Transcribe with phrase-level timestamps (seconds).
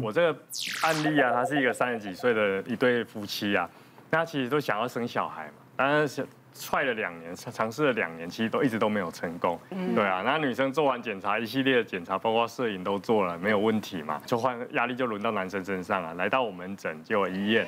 [0.00, 0.38] 我这个
[0.82, 3.68] 案例啊，他是一个三十几岁的一对夫妻啊，
[4.10, 9.58] 那其实都想要生小孩嘛，但是踹了两年，尝试了两年，其实都一直都没有成功。
[9.94, 16.14] 对啊，那女生做完检查，一系列的检查，包括摄影都做了，没有问题嘛，就换压力就轮到男生身上了。
[16.14, 17.66] 来到我们诊，结果一验，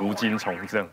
[0.00, 0.86] 无精虫症。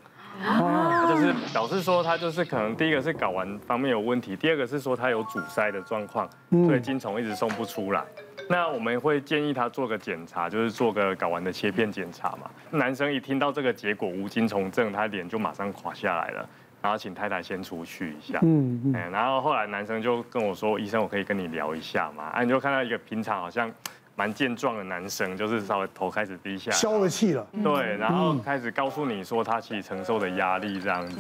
[0.46, 8.04] 哦，就是表示说他就是可能第一个是睾丸方面有问题，第二个是说他有阻塞的状况，所以精虫一直送不出来。
[8.50, 12.50] 那我们会建议他做个检查，就是做个睾丸的切片检查嘛。
[12.72, 16.50] 男生一听到这个结果无精虫症，他脸就马上垮下来了，
[16.82, 18.40] 然后请太太先出去一下。
[18.42, 23.72] 嗯，然后后来男生就跟我说：“医生，我可以跟你聊一下嘛？”啊，你就看到一个平常好像。
[24.14, 27.48] 蛮健壮的男生，就是稍微头开始低下，消了气了。
[27.64, 31.18] 对，然后开始告诉你说他其实承受的压力这样子，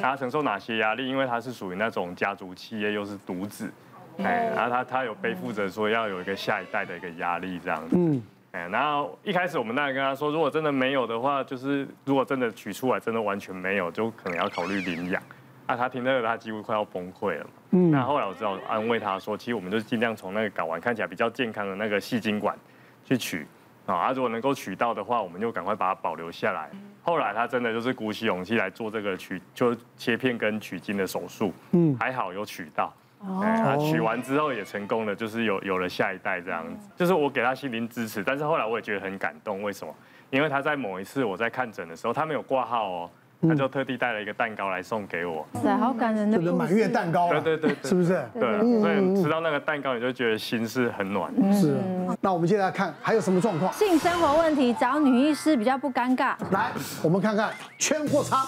[0.00, 1.06] 他承受哪些压力？
[1.06, 3.70] 因为他是属于那种家族企业，又是独子，
[4.24, 7.96] 哎，然后他他有背负着说要有一个下一代的一个压力这样子。
[7.96, 15.22] 嗯，哎，然后一开始我们当然跟他说，如果真的没有的话，就是如果真的取出来真的完全没有，就可能要考虑领养。
[15.66, 17.50] 那他听到他几乎快要崩溃了嘛。
[17.70, 17.90] 嗯。
[17.92, 22.58] 那后来我只好安慰他说，其实我们就尽量从那个睾丸看起来比较健康的那个细精管
[23.04, 23.46] 去取
[23.86, 24.10] 啊。
[24.12, 26.68] 如果能够取到的话，我们就赶快把它保留下来。
[27.02, 31.52] 后来他真的就是鼓起勇气来做这个取，就切片跟取精的手术。
[31.70, 31.96] 嗯。
[32.00, 32.92] 还好有取到。
[33.20, 33.40] 哦。
[33.42, 36.88] 他取完之后也成功了，就是有有了下一代这样子。
[36.96, 39.62] 就是我给他心灵支持，但是后来我也觉得很感动。
[39.62, 39.94] 为什么？
[40.30, 43.10] 因为他在某一次我在看诊的时候，他没有挂号哦。
[43.48, 48.22] 他就特地带了一个蛋糕来送给我，是好感人的，就是满月蛋糕，对对对，是不是？
[48.34, 51.32] 对，所以吃到那个蛋糕，你就觉得心是很暖。
[51.50, 51.74] 是。
[52.20, 53.72] 那我们接下来看还有什么状况？
[53.72, 56.34] 性生活问题找女医师比较不尴尬。
[56.50, 56.70] 来，
[57.02, 58.44] 我们看看圈或叉。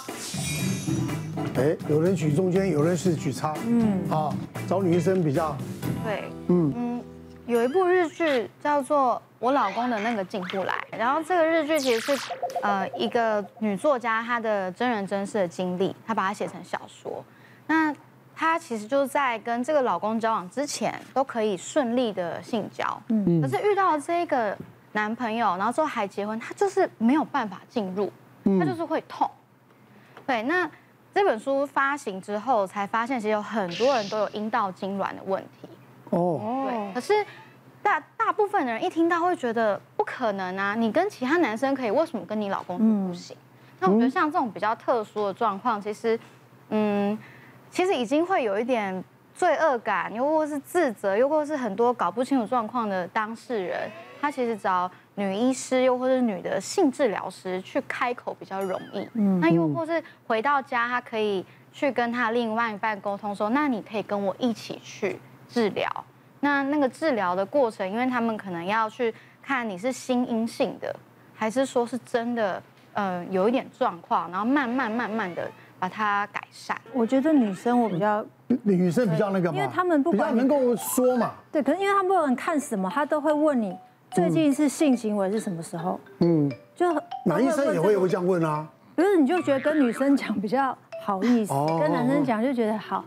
[1.62, 3.55] 哎，有人举中间，有人是举叉。
[3.64, 4.34] 嗯，啊，
[4.68, 5.56] 找女医生比较。
[6.02, 7.05] 对，嗯嗯，
[7.46, 9.22] 有一部日剧叫做。
[9.38, 17.24] 我老公的那个进不来，然后这个日剧其实是，呃，一个女作家她的真人真事的经历，她把它写成小说。
[17.66, 17.92] 那
[18.36, 24.56] 她其实就是在跟这个老公交往之前都可以顺利的性交，嗯，可是遇到了这个
[24.92, 28.12] 男朋友，然后之后还结婚，她就是没有办法进入，
[28.61, 29.28] 她就是会痛。
[30.24, 30.70] 对，那
[31.14, 35.68] 这本书发行之后，才发现其实有很多人都有阴道痉挛的问题。
[36.11, 37.24] 哦，对，可是。
[37.84, 40.72] 大大部分的人一听到会觉得不可能啊！
[40.72, 43.36] 你跟其他男生可以，为什么跟你老公就不行？
[43.80, 46.17] 那我觉得像这种比较特殊的状况，其实，
[46.68, 47.18] 嗯，
[47.72, 49.02] 其实已经会有一点
[49.34, 53.90] 罪恶感，又或是自责，又或是很多搞不清楚状况的当事人，
[54.20, 59.06] 他其实找女医师又或者女的性治疗师去开口比较容易。
[59.14, 65.18] 嗯，那又或是回到家，她可以去跟她另外一半沟通说，那你可以跟我一起去
[65.48, 65.89] 治疗。
[66.40, 70.92] 那那个治疗的过程，因为他们可能要去看你是心因性的，
[71.34, 72.61] 还是说是真的，
[72.95, 76.77] 呃，有一点状况，然后慢慢慢慢的把它改善。
[76.92, 78.27] 我觉得女生我比较，
[78.64, 81.33] 女生比较那个，因为他们不管能够说嘛。
[81.52, 83.77] 对，可是因为他们不管看什么，他都会问你
[84.14, 86.00] 最近是性行为是什么时候。
[86.18, 86.86] 嗯，就
[87.24, 88.68] 男医生也会会这样问啊。
[88.95, 93.05] 不是，你就觉得跟女生讲比较好意思，跟男生讲就觉得好。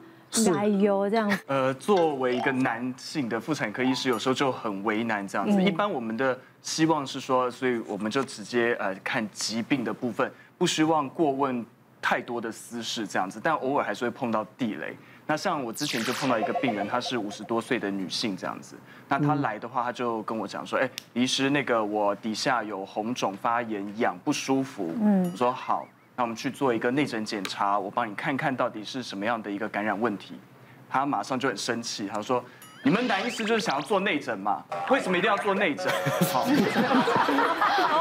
[0.51, 1.43] 奶油这样子。
[1.47, 5.63] 呃，作为一个男性的妇产科医师，有时候就很为难这样子。
[5.63, 11.65] 一般我们的希望是说，所以我们就直接呃看疾病的部分，不希望过问
[12.01, 13.39] 太多的私事这样子。
[13.41, 14.97] 但偶尔还是会碰到地雷。
[15.27, 18.75] 那像我之前就碰到一个病人，她是五十多岁的女性这样子。
[19.07, 24.93] 那她来的话，她就跟我讲说，哎，医师，那个我底下有红肿发炎，痒不舒服。
[25.01, 25.87] 嗯，我说好。
[26.17, 30.39] 那我们去做一个内诊检查，我帮你看看到底是什么样的一个感染问题。
[30.87, 32.41] 她马上就很生气，她说
[32.85, 34.63] ：“你们男医师就是想要做内诊嘛？
[34.89, 35.91] 为什么一定要做内诊？”
[36.31, 36.45] 好，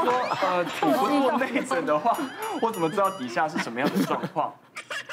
[0.05, 2.17] 说呃， 不做内诊的话，
[2.61, 4.53] 我怎么知道底下是什么样的状况？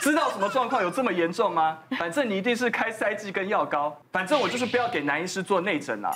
[0.02, 1.78] 知道什么状况有这么严重吗？
[1.96, 6.10] 反正你一定是开塞剂跟药膏，反正我就是不要给男医师做内诊啦。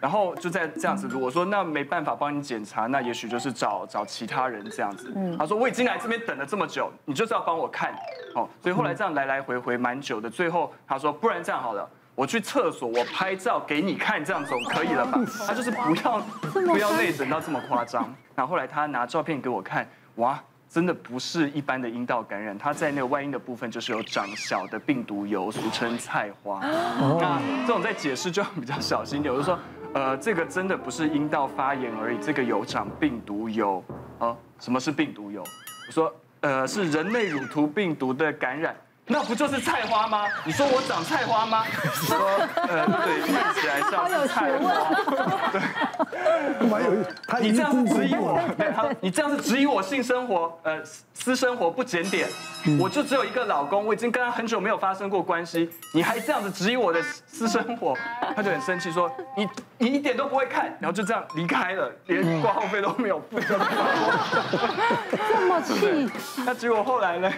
[0.00, 5.12] 然后就在这样子，如果说那没办法帮你检查，那也许就是找找其他人这样子。
[5.38, 7.94] 他说我已经来这边等了这么久，你就是要帮我看，
[8.34, 15.18] 哦，所以后来这样来来回回蛮久的，最后他说不然这样好了，我去厕所我拍照给你看，这样总可以了吧？
[15.46, 16.22] 他就是不要
[16.52, 18.14] 不要内诊到这么夸张。
[18.34, 26.60] 然后后来他拿照片给我看，哇，真的不是一般的阴道感染，它在那个外阴的部分就是有长小的病毒疣，俗称菜花。
[26.60, 29.58] 那这种在解释就要比较小心点，我就说。
[29.92, 33.82] 呃，这个真的不是阴道发炎而已，这个有长病毒疣
[34.18, 34.36] 啊。
[34.60, 35.40] 什么是病毒疣？
[35.40, 38.76] 我说，呃，是人类乳头病毒的感染，
[39.08, 40.26] 那不就是菜花吗？
[40.44, 41.64] 你说我长菜花吗？
[41.94, 42.18] 说
[42.56, 44.72] 呃，对， 看起来像是菜花。
[45.52, 45.60] 对，
[46.68, 46.90] 蛮有，
[47.26, 50.82] 他你这样子质疑我，对，好，你这样子质疑我性生活，呃，
[51.14, 52.28] 私生活不检点，
[52.80, 57.96] 我就只有一个老公，我已经跟他很久没有发生过关系，你还这样子质疑我的私生活，
[58.34, 59.48] 他就很生气，说你
[59.78, 63.56] 你一点都不会看，然后就这样离开了，连挂号费都没有付， 这
[65.46, 66.10] 么气。
[66.44, 67.32] 那结果后来呢？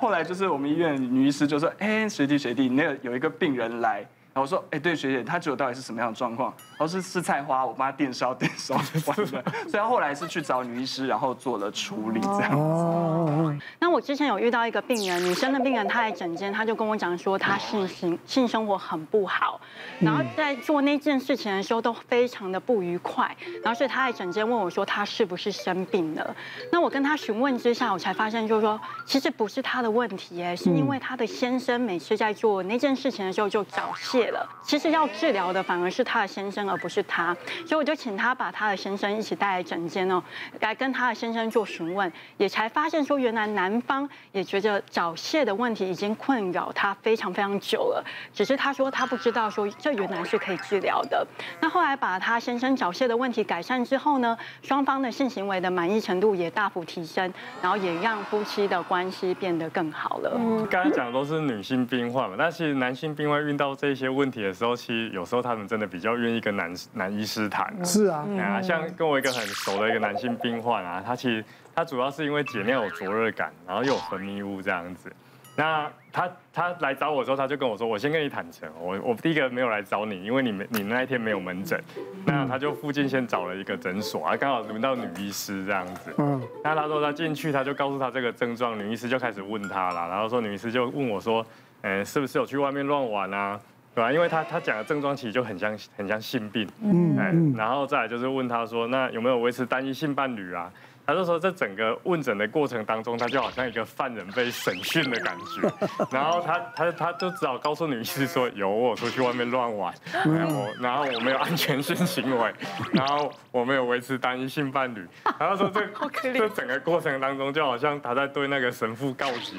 [0.00, 4.06] 后来就是我们医院女医师就说：“哎，学弟学弟，那有一个病人来。”
[4.40, 6.52] 我说，哎，对，学姐，她觉得到底是什么样的状况？
[6.70, 9.42] 然后是吃菜花，我帮她电烧，电烧就完了。
[9.62, 13.64] 所以她后来是去找女医师，然后做了处理这样子。
[13.78, 19.60] 那我之前有遇到一个病人，女生的病人，她来诊间，她就跟我讲说，她性性性生活很不好，
[20.00, 26.36] 然后在做那件事情的时候都非常的不愉快，然后所以她来诊间问我说，她是不是生病了？
[26.70, 34.27] 那我跟她询问之下，我才发现就是说，其实不是她的问题，哎，是因为她的先生每次在做那件事情的时候就早泄。
[34.62, 37.34] 其实要治疗的反而是他的先生，而不是他，
[37.66, 40.22] 所以我就请他把他的先生一起带来诊间哦，
[40.60, 48.04] 来跟他的先生做询问，也才发现说，原来男方也觉得早泄的问题已经困扰他非常非常久了，
[48.34, 51.26] 只是他说他不知道说这原来是可以治疗的。
[51.60, 57.32] 那后来把他先生早泄的问题改善之后呢，双方的性行为的满意程度也大幅提升，
[57.62, 60.32] 然后也让夫妻的关系变得更好了。
[60.36, 64.17] 嗯，刚才讲的都是女性病患嘛，但其实男性病患遇到这些。
[64.18, 67.72] 问题的时候，其实有时候他们真的比较愿意跟男男医师谈。
[67.84, 71.44] 是啊，啊，像跟我一个很熟的一个男性病患啊，他其实
[71.74, 75.10] 他主要是因为解尿有灼热感，然后又有分泌物这样子。
[75.54, 81.82] 那他他来找我时候，他就跟我说：“我先跟你坦诚，我我第一个没有来找你，因为你没你那一天没有门诊。
[82.24, 86.14] 那他就附近先找了一个诊所啊，刚好轮到女医师这样子。
[86.18, 91.44] 嗯，那他说他进去，他就告诉他这个症状，女医师就开始问他了，然后说女医师就问我说：，
[91.80, 93.58] 嗯，是不是有去外面乱玩啊？”
[93.98, 100.72] 对啊，因为他他讲的症状其实就很像很像性病，嗯，哎，然后再来就是问他说，那有没有维持单一性伴侣啊？
[101.08, 105.66] 他就说，在整个问诊的过程当中，他就好像一个犯人被审讯的感觉。
[106.10, 112.54] 然后他他他就只好告诉女医师说，有我出去外面乱玩，然后然后我没有安全性行为，
[112.92, 115.02] 然后我没有维持单一性伴侣。
[115.40, 119.56] 然后说这这整个过程当中，就好像他在对那个神父告急。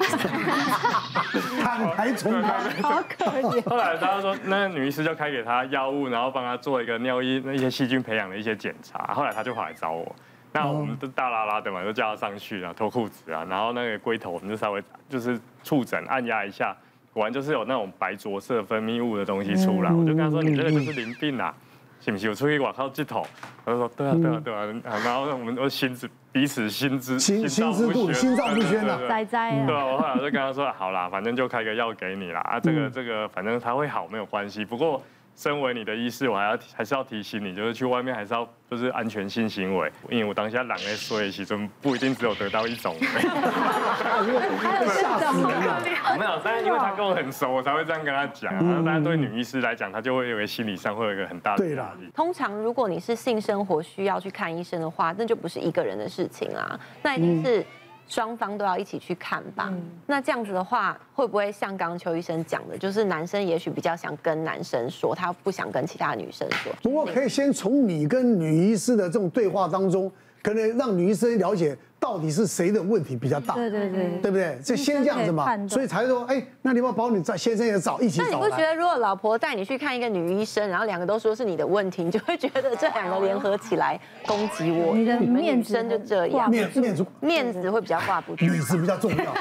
[1.60, 3.68] 坦白从宽，好可怜。
[3.68, 9.12] 后来他说，那个女医师就开给他药物，然后帮他做一个尿液那些细菌培养的一些检查。
[9.14, 10.14] 后来他就跑来找我。
[10.52, 16.76] 那我们都大拉拉的嘛，就叫他上去啊，脱裤子啊，然后那个龟头我们就稍微就是触诊按压一下，
[17.12, 19.92] 果然就是有那种白浊色分泌物的东西出来。
[19.92, 21.54] 我就跟他说：“你这个就是淋病啊，
[22.00, 22.28] 信不信？
[22.28, 23.24] 我出去我靠这头。”
[23.64, 24.66] 他就说：“对啊，对啊，对啊。”
[25.04, 29.66] 然后我们都心知彼此心知心心知肚心照不宣啊，栽栽啊。
[29.66, 35.00] 对啊，我后来就跟他说：“好啦，反正就开个药给你啦，啊，这个这个反正他会好没有关系，不过。”
[35.40, 42.94] 身为你的医师，我还要还是要提醒你，就是去外面还是要就是安全性行为，因为我当下懒得说的其实不一定只有得到一种。
[43.00, 43.30] 没有，
[46.18, 48.52] 没有，但是因为他跟我很熟，我才会这样跟他讲。
[48.52, 52.10] 然后当然对女医师来讲，她就会有个心理上会有一个很大的压力。
[52.14, 57.64] 通常如果你是性生活需要去看医生的话，那就不是一个人的事情啊，那一定是。
[58.10, 59.68] 双方都要一起去看吧。
[59.70, 66.72] 嗯、那这样子的话，会不会像刚刚邱医生讲的，就是男生也许比较想跟男生说，他不想跟其他女生说？
[66.82, 70.10] 不过可以先从你跟女医师的这种对话当中，
[70.42, 71.78] 可能让女医生了解。
[72.00, 73.54] 到底是谁的问题比较大？
[73.54, 74.58] 对对对，对不对？
[74.64, 78.24] 就先这样子嘛，所以才说，哎，那你要保你在先生也找一起找。
[78.24, 84.94] 那你不觉得，如果老婆带你去看一个女医生，然后两个都说是你的问题，你就会觉得这两个联合起来攻击我？
[84.96, 89.34] 你的面子就这样，面面子面子会比较挂不住，面子比较重要。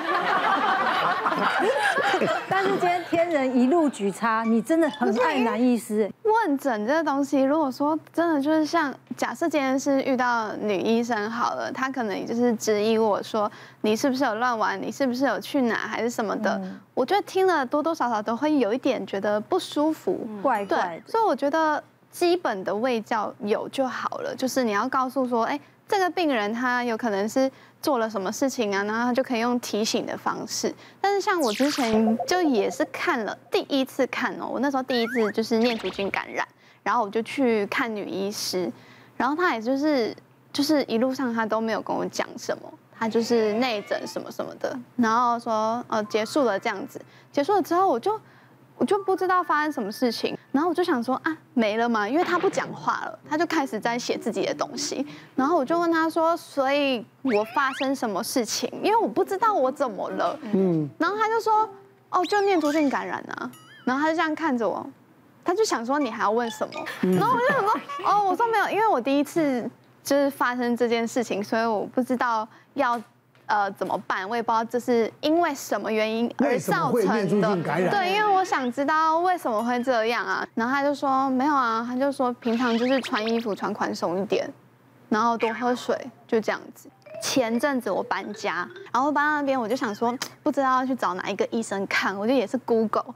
[2.49, 6.11] 但是今天天人一路举叉，你真的很爱男医师。
[6.45, 15.75] 问诊这个东西，如果说真的就是像假设今天是遇到女医生好了，她可能也就是质疑我说你是不是有乱玩，你是不是有去哪？
[15.75, 16.61] 还是什么的，
[16.93, 21.01] 我觉得听了多多少少都会有一点觉得不舒服，怪怪。
[21.05, 27.51] 所以我觉得基本的卫教有就好了，就是你要告诉说，哎，这个病人他有可能是。
[27.81, 28.83] 做了什么事情啊？
[28.83, 30.75] 然后他就可以用提醒的方式。
[30.99, 36.45] 但是像我之前就也是看了第一次看哦，我那时候第一次就是念珠菌感染，
[36.83, 38.69] 然后我就去看女医师，
[39.15, 40.13] 然后他也就是
[40.51, 47.01] 就是一路上他都没有跟我讲什么，他就是内诊什么什么的，然后说呃结束了这样子，
[47.31, 48.19] 结束了之后我就。
[48.79, 55.05] 我就不知道发生什么事情，然后我就想说啊，没了嘛，因为他不讲话了，他就开始在写自己的东西，
[55.35, 58.71] 然后我就问他说，所以我发生什么事情？
[58.81, 61.69] 因为我不知道我怎么了，嗯，然后他就说，
[62.09, 63.51] 哦，就念珠菌感染啊。
[63.83, 64.89] 然后他就这样看着我，
[65.43, 66.85] 他就想说你还要问什么？
[67.01, 67.71] 然后我就想说，
[68.05, 69.69] 哦，我说没有，因为我第一次
[70.03, 73.01] 就是发生这件事情，所以我不知道要。
[73.49, 74.29] 呃，怎么办？
[74.29, 77.89] 我也不知道这是因为什么原因而造成的。
[77.89, 80.47] 对，因为我想知道为什么会这样啊。
[80.53, 84.47] 然后他就说没有啊，他就说平常就是穿衣服穿宽松一点，
[85.09, 85.95] 然后多喝水，
[86.27, 86.87] 就这样子。
[87.21, 93.13] 前阵子我搬家，然后搬到那边，我就想说不知道要去找哪一个医生看，我就也是 Google，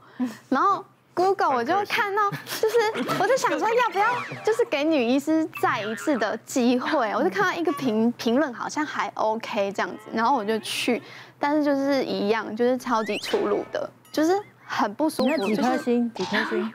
[0.48, 0.84] 然后。
[1.14, 2.30] Google 我就看到，
[2.60, 2.76] 就是
[3.20, 4.06] 我就想说要不要，
[4.44, 7.12] 就是给女医师再一次的机会。
[7.14, 11.00] 我就看到一个评评论好像还 OK 这样子，然后我就去，
[11.38, 15.30] 但是就是一样，就是超级粗鲁的，就是很不舒服。
[15.36, 16.12] 那几颗星？
[16.12, 16.72] 几颗星？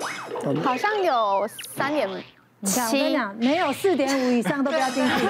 [0.64, 2.10] 好像有三点
[2.64, 5.14] 七，没有四点五以上都不要进去。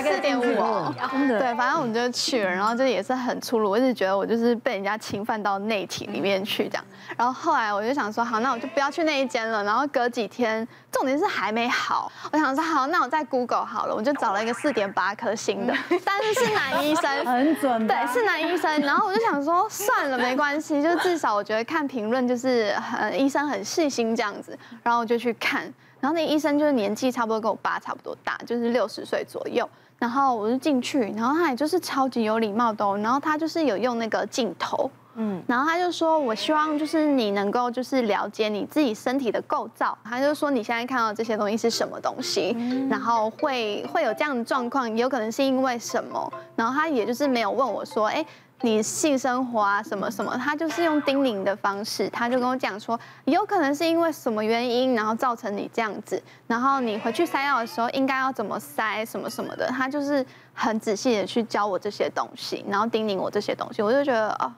[0.00, 0.94] 四点五哦，
[1.28, 6.84] 对，反正我们就去了，然后就也是很粗鲁，我一直觉得我就是被人家侵犯到内体里面去这样，
[7.16, 25.62] 然后后来我就想说，好，那我就不要去那一间了，然后隔几天，重点是还没好，我想说好，那我再 Google 好了，我就找了一个四点八颗星的，但是是男医生， 很准，对，是男医生，然后我就想说算了，没关系，就至少我觉得看评论就是很医生很细心这样子，然后我就去看，
[26.00, 29.68] 然后那医生就是年纪差不多跟我爸差不多大，就是六十岁左右。
[29.98, 42.56] 然后我就进去，然后他也就是超级有礼貌的，然后他就是有用那个镜头，嗯，然后他就说，我希望就是你能够就是了解你自己身体的构造，他就说你现在看到这些东西是什么东西，
[42.88, 48.24] 然后会会有这样的状况，有可能是因为什么，然后他也就是没有问我说，哎。
[48.62, 64.52] 你性生活啊，什么什么，他就是用叮咛的方式，他就跟我讲说，有可能是因为什么原因，然后造成你这样子，然后你回去塞药的时候应该要怎么塞，什么什么的，他就是很仔细的去教我这些东西，然后叮咛我这些东西，我就觉得哦。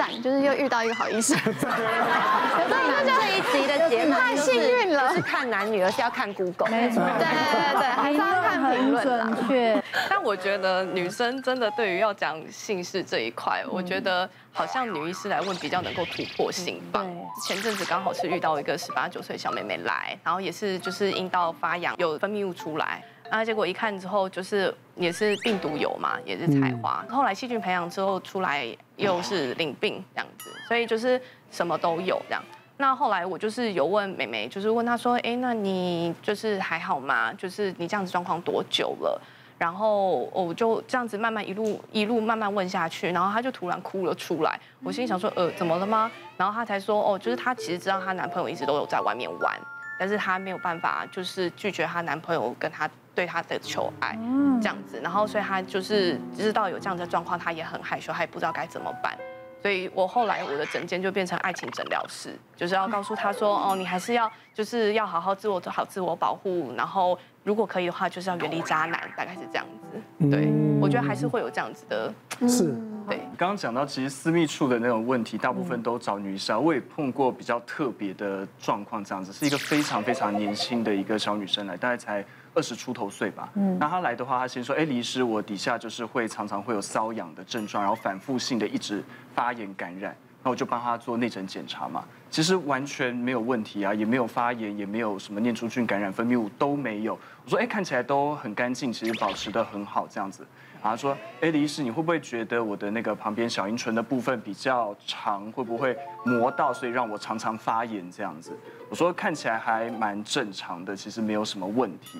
[0.00, 1.36] 赞，就是又遇到一个好医生。
[1.44, 6.70] 所以这一集的节目太幸运了，不是看男女，而是要看 Google。
[6.70, 9.84] 没错，对对对，还是要看评论准确。
[10.08, 17.04] 但我觉得女生真的对于要讲姓氏这一块，我觉得好像女医师来问比较能够突破性吧。
[17.46, 23.04] 前阵子刚好是遇到一个十八九岁小妹妹来，然后也是就是阴道发痒，有分泌物出来。
[23.30, 27.04] 啊，结果一看之后，就是也是病毒有嘛，也是菜花。
[27.08, 31.20] 后来细菌培养之后出来，又是淋病这样子，所以就是
[31.50, 32.42] 什么都有这样。
[32.76, 37.32] 那后来我就是有问妹妹，就是问她说，哎，那你就是还好吗？
[37.34, 39.20] 就是你这样子状况多久了？
[39.58, 44.58] 然后我就这样子慢慢一路一路慢慢问下去，然后她就突然哭了出来。
[44.82, 46.10] 我心里想说，呃，怎么了吗？
[46.36, 49.60] 然后她才说，哦，就是她其实知道她男朋友一直都有在外面玩，
[49.98, 52.90] 但是她没有办法，就是拒绝她男朋友跟她。
[53.14, 54.18] 对他的求爱，
[54.62, 59.16] 这样子，然后所以他就是知道有这样的状况，他也很害羞，他也不知道该怎么办。
[59.62, 70.30] 所以我后来我的诊间就变成爱情诊疗室，就是要告诉他说，哦，你还是要就是要好好自我做好自我保护，然后如果可以的话，就是要远离渣男，大概是这样子。
[70.30, 70.50] 对，
[70.80, 72.14] 我觉得还是会有这样子的。
[72.48, 72.74] 是。
[73.06, 76.62] 对，刚刚讲到其实私密处的那种问题，大部分都找女生。
[76.62, 82.24] 我也碰过比较特别的状况，这样子是一个非常非常年轻的一个小女生来，大概才。
[82.54, 89.02] 二十出头岁吧，嗯，那他来的话，他先说，哎，李医师，我底下就是会常常会有瘙痒的症状，然后反复性的一直
[89.34, 97.14] 发炎感染，那我就帮他做内诊检查嘛，其实完全没有问题啊，也没有发炎，也没有什么念珠菌感染，分泌物都没有。
[97.44, 100.44] 我说，哎，看起来都很干净，其实保持得很好这样子。
[100.82, 108.56] 然后他说，哎，李医师，你会不会觉得我的那个旁边小阴唇的部分比较长，会不会磨到，所以让我常常发炎这样子？
[108.88, 112.18] 我说，看起来还蛮正常的，其实没有什么问题。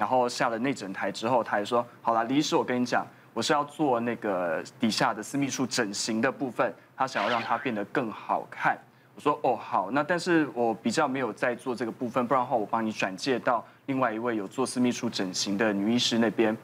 [0.00, 8.78] 然后下了内诊台之后，他还说：“好了，李医师，我跟你讲，我是要做那个底下的私密处整形的部分，他想要让它变得更好看。”
[9.14, 16.56] 我说：“哦，好，那但是我比较没有在做这个部分，不然的话我帮你转介到另外一位有做私密处整形的女医师那边。”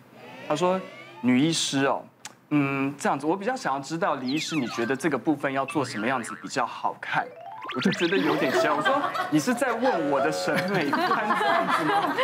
[0.49, 0.81] 他说
[1.21, 2.02] ：“女医师哦，
[2.49, 7.26] 嗯，这样子，我比较想要知道李医师，你觉得这个部分要做什么样子比较好看？”
[7.75, 8.94] 我就觉得有点像，我说
[9.30, 11.08] 你是在问我的审美观
[11.38, 12.14] 这样子吗？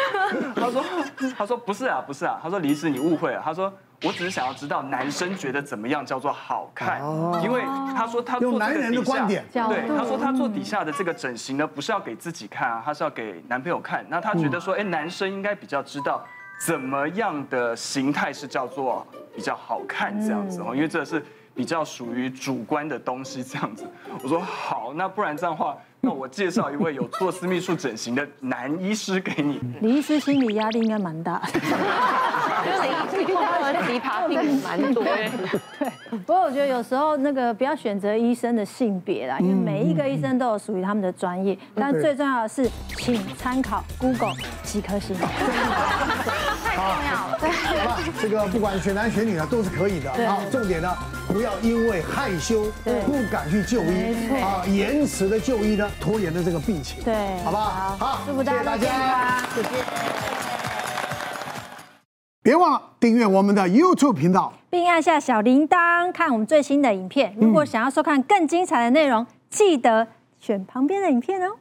[0.54, 0.84] 他说
[1.36, 3.72] 他说不是啊不是啊，他说李医师你误会了，他说
[4.02, 7.00] 我只是想要知道男生觉得怎么样叫做好看，
[7.42, 7.62] 因为
[7.94, 16.24] 他说他做这个底下，对，他说他做底下的这个整形呢，不是要给自己看啊，他是要给男朋友看，那他觉得说哎男生应该比较知道
[16.64, 21.22] 怎么样的形态是叫做比较好看这样子哦，因为这是。
[21.54, 23.86] 比较属于主观的东西，这样子。
[24.22, 29.60] 我说好，那不然这样的话，那我介绍一位有做私密处整形的男医师给你。
[29.82, 31.60] 李医师心理压力应该蛮大的。
[33.10, 35.04] 就是遇到的奇葩病蛮多。
[35.04, 35.30] 对，
[36.24, 42.66] 不过我觉得有时候那个不要选择医生的性别啦，因为每一个医生都有属于他们的专业，但最重要的是，
[42.96, 45.14] 请参考 Google 几颗星。
[46.74, 47.50] 太重要了，对。
[47.50, 50.10] 好吧，这个不管选男选女啊，都是可以的。
[50.26, 50.88] 好，重点呢，
[51.28, 57.02] 不要因为害羞不敢去就医啊，延迟的就医呢，拖延了这个病情。
[57.04, 57.14] 对，
[57.44, 57.96] 好不好？
[57.96, 59.68] 好，祝福大家，谢谢。
[62.42, 67.36] 别忘了订阅我们的 YouTube 频道，并按下小铃铛，看我们最新的影片。
[67.38, 70.08] 如果想要收看更精彩的内容，记得
[70.40, 71.56] 选旁边的影片哦。